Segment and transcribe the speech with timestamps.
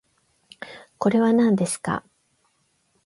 [0.97, 2.03] これはなんですか？